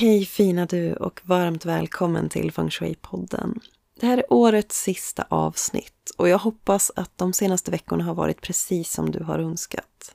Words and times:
Hej 0.00 0.24
fina 0.24 0.66
du 0.66 0.92
och 0.92 1.20
varmt 1.24 1.64
välkommen 1.64 2.28
till 2.28 2.52
Feng 2.52 2.68
Shui-podden. 2.68 3.60
Det 4.00 4.06
här 4.06 4.18
är 4.18 4.32
årets 4.32 4.82
sista 4.82 5.26
avsnitt 5.28 6.10
och 6.16 6.28
jag 6.28 6.38
hoppas 6.38 6.92
att 6.96 7.10
de 7.16 7.32
senaste 7.32 7.70
veckorna 7.70 8.04
har 8.04 8.14
varit 8.14 8.40
precis 8.40 8.92
som 8.92 9.10
du 9.10 9.22
har 9.22 9.38
önskat. 9.38 10.14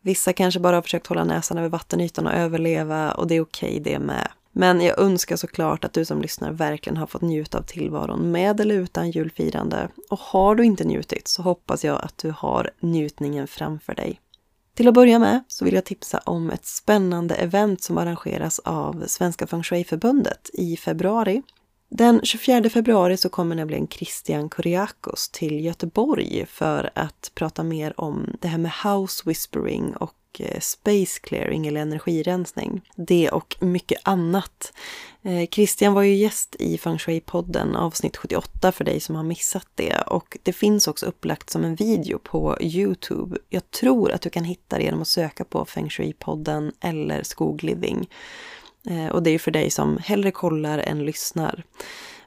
Vissa 0.00 0.32
kanske 0.32 0.60
bara 0.60 0.76
har 0.76 0.82
försökt 0.82 1.06
hålla 1.06 1.24
näsan 1.24 1.58
över 1.58 1.68
vattenytan 1.68 2.26
och 2.26 2.32
överleva 2.32 3.12
och 3.12 3.26
det 3.26 3.34
är 3.34 3.40
okej 3.40 3.80
okay 3.80 3.80
det 3.80 3.98
med. 3.98 4.28
Men 4.52 4.80
jag 4.80 4.98
önskar 4.98 5.36
såklart 5.36 5.84
att 5.84 5.92
du 5.92 6.04
som 6.04 6.22
lyssnar 6.22 6.52
verkligen 6.52 6.96
har 6.96 7.06
fått 7.06 7.22
njuta 7.22 7.58
av 7.58 7.62
tillvaron 7.62 8.30
med 8.30 8.60
eller 8.60 8.74
utan 8.74 9.10
julfirande. 9.10 9.88
Och 10.10 10.20
har 10.20 10.54
du 10.54 10.64
inte 10.64 10.84
njutit 10.84 11.28
så 11.28 11.42
hoppas 11.42 11.84
jag 11.84 12.04
att 12.04 12.18
du 12.18 12.30
har 12.30 12.70
njutningen 12.80 13.46
framför 13.46 13.94
dig. 13.94 14.20
Till 14.78 14.88
att 14.88 14.94
börja 14.94 15.18
med 15.18 15.42
så 15.48 15.64
vill 15.64 15.74
jag 15.74 15.84
tipsa 15.84 16.18
om 16.18 16.50
ett 16.50 16.66
spännande 16.66 17.34
event 17.34 17.82
som 17.82 17.98
arrangeras 17.98 18.58
av 18.58 19.04
Svenska 19.06 19.46
Feng 19.46 19.62
Shui-förbundet 19.62 20.50
i 20.52 20.76
februari. 20.76 21.42
Den 21.90 22.20
24 22.22 22.70
februari 22.70 23.16
så 23.16 23.28
kommer 23.28 23.56
nämligen 23.56 23.88
Christian 23.88 24.48
Kuriakos 24.48 25.28
till 25.28 25.64
Göteborg 25.64 26.46
för 26.48 26.90
att 26.94 27.30
prata 27.34 27.62
mer 27.62 28.00
om 28.00 28.36
det 28.40 28.48
här 28.48 28.58
med 28.58 28.72
house 28.84 29.22
whispering 29.26 29.96
och 29.96 30.14
Eh, 30.38 30.60
space 30.60 31.20
clearing 31.20 31.66
eller 31.66 31.80
energirensning. 31.80 32.80
Det 32.96 33.30
och 33.30 33.56
mycket 33.60 33.98
annat. 34.02 34.72
Eh, 35.22 35.48
Christian 35.48 35.94
var 35.94 36.02
ju 36.02 36.14
gäst 36.14 36.56
i 36.58 36.78
Feng 36.78 36.96
Shui-podden 36.96 37.76
avsnitt 37.76 38.16
78 38.16 38.72
för 38.72 38.84
dig 38.84 39.00
som 39.00 39.16
har 39.16 39.22
missat 39.22 39.66
det. 39.74 40.02
Och 40.06 40.38
det 40.42 40.52
finns 40.52 40.88
också 40.88 41.06
upplagt 41.06 41.50
som 41.50 41.64
en 41.64 41.74
video 41.74 42.18
på 42.18 42.58
Youtube. 42.60 43.38
Jag 43.48 43.70
tror 43.70 44.12
att 44.12 44.22
du 44.22 44.30
kan 44.30 44.44
hitta 44.44 44.78
det 44.78 44.84
genom 44.84 45.00
att 45.00 45.08
söka 45.08 45.44
på 45.44 45.64
Feng 45.64 45.88
Shui-podden 45.88 46.72
eller 46.80 47.22
Skogliving. 47.22 48.08
Eh, 48.90 49.06
och 49.06 49.22
det 49.22 49.30
är 49.30 49.32
ju 49.32 49.38
för 49.38 49.50
dig 49.50 49.70
som 49.70 49.98
hellre 49.98 50.30
kollar 50.30 50.78
än 50.78 51.04
lyssnar. 51.04 51.64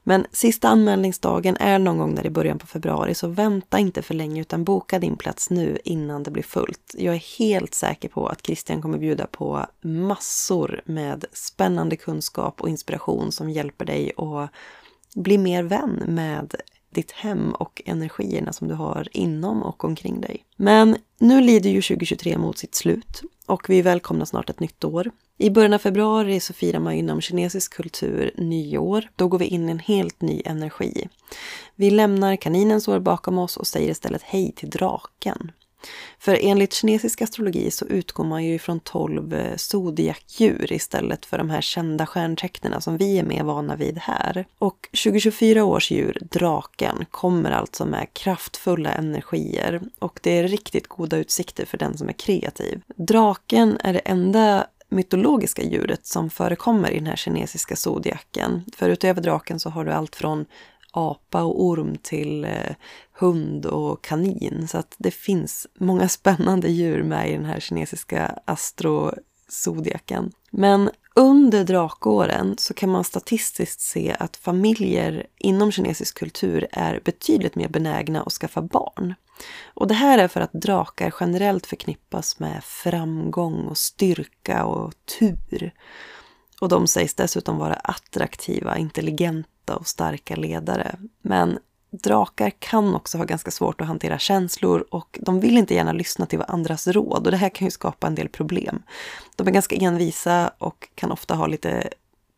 Men 0.03 0.25
sista 0.31 0.67
anmälningsdagen 0.67 1.57
är 1.59 1.79
någon 1.79 1.97
gång 1.97 2.15
där 2.15 2.25
i 2.25 2.29
början 2.29 2.59
på 2.59 2.67
februari 2.67 3.13
så 3.13 3.27
vänta 3.27 3.79
inte 3.79 4.01
för 4.01 4.13
länge 4.13 4.41
utan 4.41 4.63
boka 4.63 4.99
din 4.99 5.15
plats 5.15 5.49
nu 5.49 5.79
innan 5.83 6.23
det 6.23 6.31
blir 6.31 6.43
fullt. 6.43 6.95
Jag 6.97 7.15
är 7.15 7.39
helt 7.39 7.73
säker 7.73 8.09
på 8.09 8.27
att 8.27 8.45
Christian 8.45 8.81
kommer 8.81 8.97
bjuda 8.97 9.27
på 9.27 9.65
massor 9.81 10.81
med 10.85 11.25
spännande 11.33 11.95
kunskap 11.95 12.61
och 12.61 12.69
inspiration 12.69 13.31
som 13.31 13.49
hjälper 13.49 13.85
dig 13.85 14.11
att 14.17 14.49
bli 15.15 15.37
mer 15.37 15.63
vän 15.63 16.03
med 16.07 16.55
ditt 16.91 17.11
hem 17.11 17.51
och 17.51 17.81
energierna 17.85 18.53
som 18.53 18.67
du 18.67 18.73
har 18.73 19.07
inom 19.11 19.63
och 19.63 19.83
omkring 19.83 20.21
dig. 20.21 20.45
Men 20.55 20.97
nu 21.19 21.41
lider 21.41 21.69
ju 21.69 21.81
2023 21.81 22.37
mot 22.37 22.57
sitt 22.57 22.75
slut 22.75 23.21
och 23.45 23.69
vi 23.69 23.81
välkomnar 23.81 24.25
snart 24.25 24.49
ett 24.49 24.59
nytt 24.59 24.83
år. 24.83 25.11
I 25.37 25.49
början 25.49 25.73
av 25.73 25.77
februari 25.77 26.39
så 26.39 26.53
firar 26.53 26.79
man 26.79 26.93
inom 26.93 27.21
kinesisk 27.21 27.73
kultur 27.73 28.31
nyår. 28.37 29.09
Då 29.15 29.27
går 29.27 29.39
vi 29.39 29.45
in 29.45 29.69
i 29.69 29.71
en 29.71 29.79
helt 29.79 30.21
ny 30.21 30.41
energi. 30.45 31.07
Vi 31.75 31.91
lämnar 31.91 32.35
kaninens 32.35 32.87
år 32.87 32.99
bakom 32.99 33.37
oss 33.37 33.57
och 33.57 33.67
säger 33.67 33.91
istället 33.91 34.21
hej 34.21 34.51
till 34.55 34.69
draken. 34.69 35.51
För 36.19 36.37
enligt 36.41 36.73
kinesisk 36.73 37.21
astrologi 37.21 37.71
så 37.71 37.85
utgår 37.85 38.23
man 38.23 38.45
ju 38.45 38.59
från 38.59 38.79
12 38.79 39.33
eh, 39.33 39.55
zodiakdjur 39.55 40.73
istället 40.73 41.25
för 41.25 41.37
de 41.37 41.49
här 41.49 41.61
kända 41.61 42.05
stjärntecknen 42.05 42.81
som 42.81 42.97
vi 42.97 43.19
är 43.19 43.23
mer 43.23 43.43
vana 43.43 43.75
vid 43.75 43.97
här. 43.97 44.45
Och 44.59 44.89
2024 45.03 45.63
års 45.63 45.91
djur, 45.91 46.17
draken, 46.31 47.05
kommer 47.11 47.51
alltså 47.51 47.85
med 47.85 48.13
kraftfulla 48.13 48.91
energier 48.91 49.81
och 49.99 50.19
det 50.23 50.31
är 50.31 50.47
riktigt 50.47 50.87
goda 50.87 51.17
utsikter 51.17 51.65
för 51.65 51.77
den 51.77 51.97
som 51.97 52.09
är 52.09 52.13
kreativ. 52.13 52.81
Draken 52.95 53.77
är 53.83 53.93
det 53.93 53.99
enda 53.99 54.67
mytologiska 54.91 55.63
djuret 55.63 56.05
som 56.05 56.29
förekommer 56.29 56.91
i 56.91 56.97
den 56.97 57.07
här 57.07 57.15
kinesiska 57.15 57.75
zodiaken. 57.75 58.63
För 58.75 58.89
utöver 58.89 59.21
draken 59.21 59.59
så 59.59 59.69
har 59.69 59.85
du 59.85 59.91
allt 59.91 60.15
från 60.15 60.45
apa 60.91 61.43
och 61.43 61.63
orm 61.63 61.97
till 62.01 62.45
eh, 62.45 62.75
hund 63.11 63.65
och 63.65 64.03
kanin. 64.03 64.67
Så 64.67 64.77
att 64.77 64.95
det 64.97 65.11
finns 65.11 65.67
många 65.79 66.09
spännande 66.09 66.69
djur 66.69 67.03
med 67.03 67.29
i 67.29 67.33
den 67.33 67.45
här 67.45 67.59
kinesiska 67.59 68.39
astrozodiaken. 68.45 70.31
Men 70.51 70.89
under 71.15 71.63
drakåren 71.63 72.55
så 72.57 72.73
kan 72.73 72.89
man 72.89 73.03
statistiskt 73.03 73.81
se 73.81 74.15
att 74.19 74.37
familjer 74.37 75.27
inom 75.37 75.71
kinesisk 75.71 76.17
kultur 76.17 76.67
är 76.71 77.01
betydligt 77.05 77.55
mer 77.55 77.67
benägna 77.67 78.21
att 78.21 78.33
skaffa 78.33 78.61
barn. 78.61 79.13
Och 79.73 79.87
det 79.87 79.93
här 79.93 80.17
är 80.17 80.27
för 80.27 80.41
att 80.41 80.53
drakar 80.53 81.13
generellt 81.19 81.67
förknippas 81.67 82.39
med 82.39 82.63
framgång 82.63 83.67
och 83.67 83.77
styrka 83.77 84.65
och 84.65 84.93
tur. 85.19 85.73
Och 86.61 86.69
de 86.69 86.87
sägs 86.87 87.13
dessutom 87.13 87.57
vara 87.57 87.73
attraktiva, 87.73 88.77
intelligenta 88.77 89.50
och 89.75 89.87
starka 89.87 90.35
ledare. 90.35 90.95
Men 91.21 91.59
drakar 91.91 92.49
kan 92.59 92.95
också 92.95 93.17
ha 93.17 93.25
ganska 93.25 93.51
svårt 93.51 93.81
att 93.81 93.87
hantera 93.87 94.19
känslor 94.19 94.85
och 94.91 95.19
de 95.21 95.39
vill 95.39 95.57
inte 95.57 95.73
gärna 95.73 95.91
lyssna 95.91 96.25
till 96.25 96.41
andras 96.47 96.87
råd 96.87 97.25
och 97.25 97.31
det 97.31 97.37
här 97.37 97.49
kan 97.49 97.67
ju 97.67 97.71
skapa 97.71 98.07
en 98.07 98.15
del 98.15 98.29
problem. 98.29 98.83
De 99.35 99.47
är 99.47 99.51
ganska 99.51 99.75
envisa 99.75 100.51
och 100.57 100.89
kan 100.95 101.11
ofta 101.11 101.35
ha 101.35 101.47
lite 101.47 101.89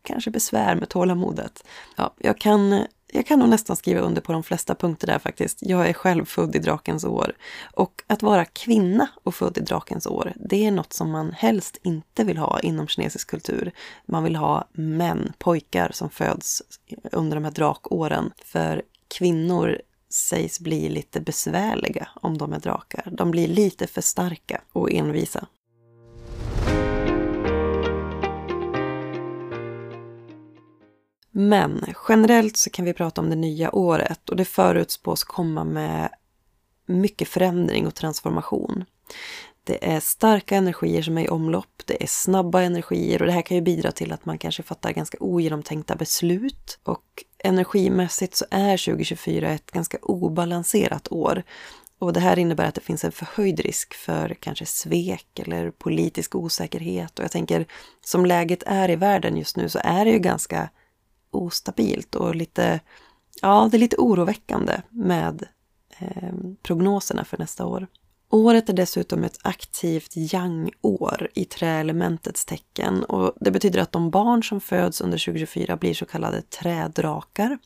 kanske 0.04 0.32
besvär 0.32 0.76
med 0.76 0.90
tålamodet. 0.90 1.64
Ja, 1.96 2.14
jag 2.18 2.38
kan 2.38 2.86
jag 3.14 3.26
kan 3.26 3.40
nog 3.40 3.50
nästan 3.50 3.76
skriva 3.76 4.02
under 4.02 4.22
på 4.22 4.32
de 4.32 4.44
flesta 4.44 4.76
punkter 4.76 5.08
där 5.08 5.20
faktiskt. 5.20 5.58
Jag 5.62 5.90
är 5.90 5.94
själv 5.94 6.26
född 6.26 6.56
i 6.56 6.60
drakens 6.60 7.04
år. 7.04 7.36
Och 7.74 8.04
att 8.08 8.24
vara 8.24 8.46
kvinna 8.46 9.08
och 9.24 9.36
född 9.36 9.58
i 9.58 9.62
drakens 9.62 10.08
år, 10.08 10.34
det 10.36 10.66
är 10.66 10.72
något 10.72 10.94
som 10.94 11.12
man 11.12 11.32
helst 11.32 11.78
inte 11.84 12.24
vill 12.24 12.38
ha 12.38 12.60
inom 12.60 12.88
kinesisk 12.88 13.30
kultur. 13.30 13.72
Man 14.06 14.24
vill 14.24 14.36
ha 14.36 14.68
män, 14.74 15.34
pojkar 15.38 15.92
som 15.94 16.10
föds 16.10 16.62
under 17.12 17.38
de 17.38 17.44
här 17.44 17.52
drakåren. 17.52 18.32
För 18.46 18.82
kvinnor 19.18 19.82
sägs 20.10 20.60
bli 20.60 20.90
lite 20.90 21.22
besvärliga 21.22 22.08
om 22.16 22.38
de 22.38 22.54
är 22.54 22.60
drakar. 22.60 23.08
De 23.12 23.32
blir 23.32 23.48
lite 23.48 23.88
för 23.88 24.02
starka 24.02 24.62
och 24.74 24.92
envisa. 24.92 25.48
Men 31.36 31.86
generellt 32.10 32.58
så 32.58 32.70
kan 32.70 32.86
vi 32.86 32.94
prata 32.94 33.22
om 33.22 33.30
det 33.30 33.36
nya 33.36 33.76
året 33.76 34.30
och 34.30 34.36
det 34.36 34.46
förutspås 34.46 35.24
komma 35.24 35.64
med 35.64 36.10
mycket 36.86 37.28
förändring 37.28 37.88
och 37.88 37.96
transformation. 37.96 38.86
Det 39.64 39.92
är 39.92 40.00
starka 40.00 40.56
energier 40.56 41.02
som 41.02 41.18
är 41.18 41.24
i 41.24 41.30
omlopp, 41.30 41.82
det 41.86 42.04
är 42.04 42.08
snabba 42.08 42.62
energier 42.62 43.22
och 43.22 43.26
det 43.26 43.34
här 43.34 43.42
kan 43.42 43.58
ju 43.58 43.64
bidra 43.64 43.92
till 43.92 44.12
att 44.12 44.26
man 44.26 44.38
kanske 44.38 44.64
fattar 44.64 44.92
ganska 44.92 45.18
ogenomtänkta 45.20 45.96
beslut. 45.96 46.80
Och 46.84 47.24
energimässigt 47.38 48.36
så 48.36 48.46
är 48.52 48.86
2024 48.86 49.50
ett 49.50 49.72
ganska 49.72 49.98
obalanserat 50.02 51.12
år. 51.12 51.44
Och 52.00 52.14
det 52.14 52.20
här 52.20 52.40
innebär 52.40 52.66
att 52.66 52.76
det 52.76 52.82
finns 52.82 53.04
en 53.04 53.12
förhöjd 53.12 53.60
risk 53.60 53.94
för 53.94 54.36
kanske 54.40 54.66
svek 54.66 55.40
eller 55.40 55.72
politisk 55.72 56.36
osäkerhet. 56.36 57.20
Och 57.20 57.26
jag 57.26 57.32
tänker, 57.32 57.66
som 58.02 58.26
läget 58.26 58.64
är 58.66 58.90
i 58.90 58.96
världen 58.96 59.38
just 59.38 59.58
nu 59.58 59.70
så 59.70 59.80
är 59.84 60.06
det 60.06 60.12
ju 60.12 60.20
ganska 60.20 60.70
ostabilt 61.36 62.16
och 62.16 62.36
lite, 62.36 62.80
ja, 63.42 63.68
det 63.72 63.78
är 63.78 63.80
lite 63.80 63.98
oroväckande 63.98 64.82
med 64.90 65.48
eh, 65.98 66.34
prognoserna 66.64 67.26
för 67.26 67.38
nästa 67.38 67.66
år. 67.66 67.88
Året 68.30 68.70
är 68.70 68.74
dessutom 68.74 69.24
ett 69.24 69.38
aktivt 69.42 70.12
yang-år 70.16 71.30
i 71.34 71.46
träelementets 71.46 72.46
tecken 72.46 73.04
och 73.04 73.34
det 73.40 73.52
betyder 73.52 73.82
att 73.82 73.92
de 73.92 74.10
barn 74.10 74.44
som 74.44 74.62
föds 74.62 75.02
under 75.02 75.18
2024 75.18 75.78
blir 75.78 75.94
så 75.94 76.06
kallade 76.06 76.42
trädrakar. 76.42 77.58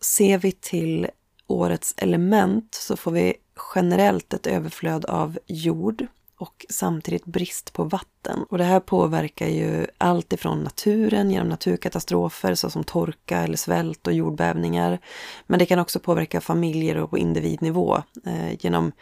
Ser 0.00 0.38
vi 0.38 0.52
till 0.52 1.06
årets 1.46 1.94
element 1.96 2.74
så 2.74 2.96
får 2.96 3.10
vi 3.10 3.34
generellt 3.74 4.34
ett 4.34 4.46
överflöd 4.46 5.04
av 5.04 5.38
jord 5.46 6.06
och 6.38 6.66
samtidigt 6.68 7.24
brist 7.24 7.72
på 7.72 7.84
vatten. 7.84 8.44
Och 8.50 8.58
det 8.58 8.64
här 8.64 8.80
påverkar 8.80 9.48
ju 9.48 9.86
allt 9.98 10.32
ifrån 10.32 10.64
naturen 10.64 11.30
genom 11.30 11.48
naturkatastrofer 11.48 12.54
såsom 12.54 12.84
torka 12.84 13.38
eller 13.38 13.56
svält 13.56 14.06
och 14.06 14.12
jordbävningar. 14.12 14.98
Men 15.46 15.58
det 15.58 15.66
kan 15.66 15.78
också 15.78 16.00
påverka 16.00 16.40
familjer 16.40 16.96
och 16.96 17.10
på 17.10 17.18
individnivå 17.18 18.02
eh, 18.26 18.64
genom 18.64 18.92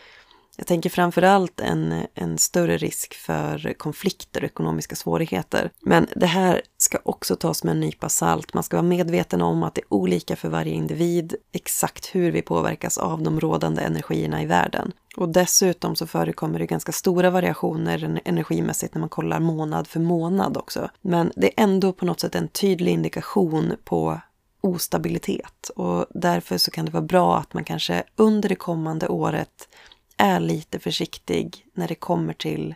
Jag 0.56 0.66
tänker 0.66 0.90
framförallt 0.90 1.60
en, 1.60 2.06
en 2.14 2.38
större 2.38 2.76
risk 2.76 3.14
för 3.14 3.72
konflikter 3.72 4.40
och 4.40 4.46
ekonomiska 4.46 4.96
svårigheter. 4.96 5.70
Men 5.80 6.06
det 6.16 6.26
här 6.26 6.62
ska 6.94 7.10
också 7.10 7.36
tas 7.36 7.64
med 7.64 7.72
en 7.72 7.80
nypa 7.80 8.08
salt. 8.08 8.54
Man 8.54 8.62
ska 8.62 8.76
vara 8.76 8.86
medveten 8.86 9.42
om 9.42 9.62
att 9.62 9.74
det 9.74 9.80
är 9.80 9.94
olika 9.94 10.36
för 10.36 10.48
varje 10.48 10.72
individ 10.72 11.34
exakt 11.52 12.14
hur 12.14 12.32
vi 12.32 12.42
påverkas 12.42 12.98
av 12.98 13.22
de 13.22 13.40
rådande 13.40 13.82
energierna 13.82 14.42
i 14.42 14.46
världen. 14.46 14.92
Och 15.16 15.28
dessutom 15.28 15.96
så 15.96 16.06
förekommer 16.06 16.58
det 16.58 16.66
ganska 16.66 16.92
stora 16.92 17.30
variationer 17.30 18.20
energimässigt 18.24 18.94
när 18.94 19.00
man 19.00 19.08
kollar 19.08 19.40
månad 19.40 19.86
för 19.86 20.00
månad 20.00 20.56
också. 20.56 20.90
Men 21.00 21.32
det 21.36 21.46
är 21.46 21.62
ändå 21.64 21.92
på 21.92 22.04
något 22.04 22.20
sätt 22.20 22.34
en 22.34 22.48
tydlig 22.48 22.92
indikation 22.92 23.72
på 23.84 24.20
ostabilitet 24.60 25.68
och 25.76 26.06
därför 26.10 26.58
så 26.58 26.70
kan 26.70 26.84
det 26.84 26.92
vara 26.92 27.02
bra 27.02 27.38
att 27.38 27.54
man 27.54 27.64
kanske 27.64 28.02
under 28.16 28.48
det 28.48 28.54
kommande 28.54 29.08
året 29.08 29.68
är 30.16 30.40
lite 30.40 30.78
försiktig 30.78 31.66
när 31.74 31.88
det 31.88 31.94
kommer 31.94 32.32
till 32.32 32.74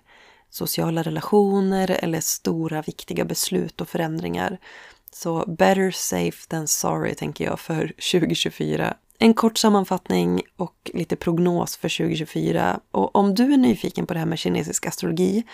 sociala 0.51 1.03
relationer 1.03 1.91
eller 2.03 2.21
stora 2.21 2.83
viktiga 2.83 3.25
beslut 3.25 3.81
och 3.81 3.89
förändringar. 3.89 4.59
Så 5.13 5.45
better 5.47 5.91
safe 5.91 6.49
than 6.49 6.69
sorry 6.69 7.15
tänker 7.15 7.45
jag 7.45 7.61
för 7.61 7.93
2024. 8.13 8.97
En 9.19 9.35
kort 9.35 9.59
sammanfattning 9.59 10.43
och 10.57 10.91
lite 10.95 11.17
prognos 11.17 11.77
för 11.77 11.99
2024. 11.99 12.81
Och 12.91 13.17
om 13.17 13.35
du 13.35 13.53
är 13.53 13.57
nyfiken 13.57 14.07
på 14.07 14.15
det 14.15 14.21
här 14.21 14.27
med 14.27 14.39
kinesisk 14.39 14.87
astrologi 14.87 15.45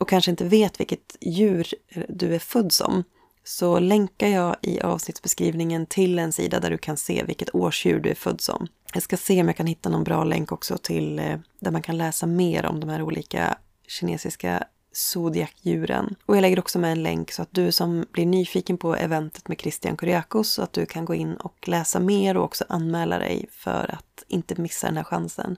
och 0.00 0.08
kanske 0.08 0.30
inte 0.30 0.44
vet 0.44 0.80
vilket 0.80 1.16
djur 1.20 1.66
du 2.08 2.34
är 2.34 2.38
född 2.38 2.72
som 2.72 3.04
så 3.44 3.78
länkar 3.78 4.28
jag 4.28 4.56
i 4.62 4.80
avsnittsbeskrivningen 4.80 5.86
till 5.86 6.18
en 6.18 6.32
sida 6.32 6.60
där 6.60 6.70
du 6.70 6.78
kan 6.78 6.96
se 6.96 7.24
vilket 7.26 7.54
årsdjur 7.54 8.00
du 8.00 8.10
är 8.10 8.14
född 8.14 8.40
som. 8.40 8.66
Jag 8.94 9.02
ska 9.02 9.16
se 9.16 9.40
om 9.40 9.46
jag 9.46 9.56
kan 9.56 9.66
hitta 9.66 9.88
någon 9.88 10.04
bra 10.04 10.24
länk 10.24 10.52
också 10.52 10.78
till 10.78 11.18
eh, 11.18 11.38
där 11.60 11.70
man 11.70 11.82
kan 11.82 11.98
läsa 11.98 12.26
mer 12.26 12.66
om 12.66 12.80
de 12.80 12.90
här 12.90 13.02
olika 13.02 13.58
kinesiska 13.88 14.64
zodiakdjuren. 14.96 16.14
Och 16.26 16.36
jag 16.36 16.42
lägger 16.42 16.58
också 16.58 16.78
med 16.78 16.92
en 16.92 17.02
länk 17.02 17.32
så 17.32 17.42
att 17.42 17.48
du 17.52 17.72
som 17.72 18.06
blir 18.12 18.26
nyfiken 18.26 18.78
på 18.78 18.96
eventet 18.96 19.48
med 19.48 19.60
Christian 19.60 19.96
Kuriakos, 19.96 20.52
så 20.52 20.62
att 20.62 20.72
du 20.72 20.86
kan 20.86 21.04
gå 21.04 21.14
in 21.14 21.34
och 21.34 21.68
läsa 21.68 22.00
mer 22.00 22.36
och 22.36 22.44
också 22.44 22.64
anmäla 22.68 23.18
dig 23.18 23.46
för 23.50 23.94
att 23.94 24.24
inte 24.28 24.60
missa 24.60 24.86
den 24.86 24.96
här 24.96 25.04
chansen. 25.04 25.56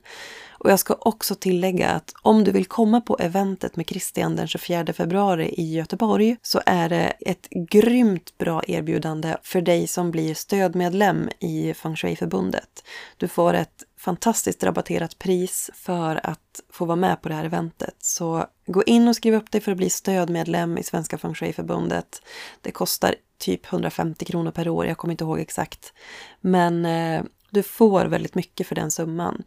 Och 0.50 0.70
jag 0.70 0.78
ska 0.78 0.94
också 1.00 1.34
tillägga 1.34 1.88
att 1.88 2.12
om 2.22 2.44
du 2.44 2.50
vill 2.50 2.66
komma 2.66 3.00
på 3.00 3.16
eventet 3.20 3.76
med 3.76 3.88
Christian 3.88 4.36
den 4.36 4.48
24 4.48 4.92
februari 4.92 5.54
i 5.56 5.74
Göteborg 5.74 6.36
så 6.42 6.60
är 6.66 6.88
det 6.88 7.12
ett 7.20 7.48
grymt 7.50 8.38
bra 8.38 8.62
erbjudande 8.66 9.36
för 9.42 9.60
dig 9.60 9.86
som 9.86 10.10
blir 10.10 10.34
stödmedlem 10.34 11.28
i 11.38 11.74
Feng 11.74 11.96
Shui-förbundet. 11.96 12.84
Du 13.16 13.28
får 13.28 13.54
ett 13.54 13.84
fantastiskt 13.98 14.64
rabatterat 14.64 15.18
pris 15.18 15.70
för 15.74 16.26
att 16.26 16.60
få 16.72 16.84
vara 16.84 16.96
med 16.96 17.22
på 17.22 17.28
det 17.28 17.34
här 17.34 17.44
eventet. 17.44 17.94
Så 17.98 18.46
gå 18.66 18.82
in 18.84 19.08
och 19.08 19.16
skriv 19.16 19.34
upp 19.34 19.50
dig 19.50 19.60
för 19.60 19.72
att 19.72 19.78
bli 19.78 19.90
stödmedlem 19.90 20.78
i 20.78 20.82
Svenska 20.82 21.18
Feng 21.18 21.34
Shui-förbundet. 21.34 22.22
Det 22.60 22.70
kostar 22.70 23.14
typ 23.38 23.72
150 23.72 24.24
kronor 24.24 24.50
per 24.50 24.68
år, 24.68 24.86
jag 24.86 24.96
kommer 24.98 25.12
inte 25.12 25.24
ihåg 25.24 25.40
exakt. 25.40 25.92
Men 26.40 26.86
eh, 26.86 27.22
du 27.50 27.62
får 27.62 28.04
väldigt 28.06 28.34
mycket 28.34 28.66
för 28.66 28.74
den 28.74 28.90
summan. 28.90 29.42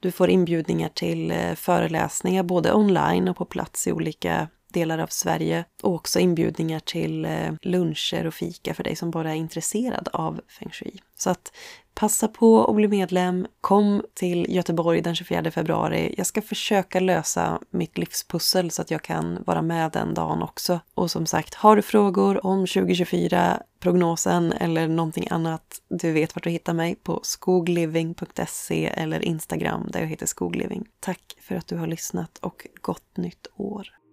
Du 0.00 0.10
får 0.10 0.30
inbjudningar 0.30 0.88
till 0.88 1.30
eh, 1.30 1.54
föreläsningar 1.54 2.42
både 2.42 2.74
online 2.74 3.28
och 3.28 3.36
på 3.36 3.44
plats 3.44 3.86
i 3.86 3.92
olika 3.92 4.48
delar 4.74 4.98
av 4.98 5.06
Sverige 5.06 5.64
och 5.82 5.94
också 5.94 6.18
inbjudningar 6.20 6.80
till 6.80 7.24
eh, 7.24 7.52
luncher 7.62 8.26
och 8.26 8.34
fika 8.34 8.74
för 8.74 8.84
dig 8.84 8.96
som 8.96 9.10
bara 9.10 9.30
är 9.30 9.36
intresserad 9.36 10.08
av 10.12 10.40
feng 10.48 10.70
shui. 10.70 11.00
Så 11.16 11.30
att 11.30 11.52
passa 11.94 12.28
på 12.28 12.64
att 12.64 12.76
bli 12.76 12.88
medlem. 12.88 13.46
Kom 13.60 14.02
till 14.14 14.46
Göteborg 14.48 15.00
den 15.00 15.14
24 15.14 15.50
februari. 15.50 16.14
Jag 16.16 16.26
ska 16.26 16.42
försöka 16.42 17.00
lösa 17.00 17.60
mitt 17.70 17.98
livspussel 17.98 18.70
så 18.70 18.82
att 18.82 18.90
jag 18.90 19.02
kan 19.02 19.42
vara 19.46 19.62
med 19.62 19.92
den 19.92 20.14
dagen 20.14 20.42
också. 20.42 20.80
Och 20.94 21.10
som 21.10 21.26
sagt, 21.26 21.54
har 21.54 21.76
du 21.76 21.82
frågor 21.82 22.46
om 22.46 22.66
2024, 22.66 23.62
prognosen 23.80 24.52
eller 24.52 24.88
någonting 24.88 25.28
annat, 25.30 25.80
du 25.88 26.12
vet 26.12 26.36
vart 26.36 26.44
du 26.44 26.50
hittar 26.50 26.74
mig 26.74 26.94
på 26.94 27.20
skogliving.se 27.22 28.86
eller 28.86 29.24
Instagram 29.24 29.88
där 29.92 30.00
jag 30.00 30.06
heter 30.06 30.26
skogliving. 30.26 30.86
Tack 31.00 31.36
för 31.40 31.54
att 31.54 31.66
du 31.66 31.76
har 31.76 31.86
lyssnat 31.86 32.38
och 32.38 32.66
gott 32.80 33.16
nytt 33.16 33.46
år! 33.56 34.03